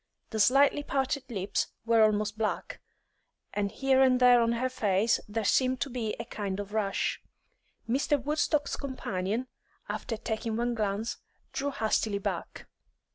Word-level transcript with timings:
The 0.31 0.39
slightly 0.39 0.81
parted 0.81 1.29
lips 1.29 1.67
were 1.85 2.01
almost 2.03 2.35
black, 2.35 2.81
and 3.53 3.71
here 3.71 4.01
and 4.01 4.19
there 4.19 4.41
on 4.41 4.53
her 4.53 4.67
face 4.67 5.19
there 5.29 5.45
seemed 5.45 5.79
to 5.81 5.91
be 5.91 6.15
a 6.19 6.25
kind 6.25 6.59
of 6.59 6.73
rash. 6.73 7.21
Mr. 7.87 8.19
Woodstock's 8.19 8.75
companion, 8.75 9.45
after 9.87 10.17
taking 10.17 10.55
one 10.57 10.73
glance, 10.73 11.17
drew 11.53 11.69
hastily 11.69 12.17
back. 12.17 12.65